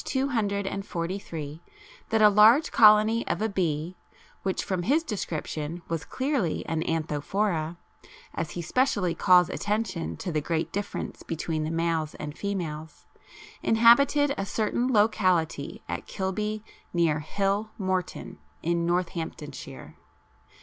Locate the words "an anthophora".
6.65-7.77